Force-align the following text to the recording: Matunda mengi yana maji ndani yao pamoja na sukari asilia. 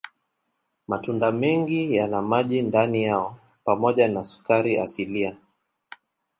Matunda 0.87 1.31
mengi 1.31 1.95
yana 1.95 2.21
maji 2.21 2.61
ndani 2.61 3.03
yao 3.03 3.37
pamoja 3.63 4.07
na 4.07 4.23
sukari 4.23 4.77
asilia. 4.77 5.37